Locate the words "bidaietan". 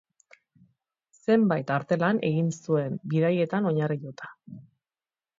3.11-3.67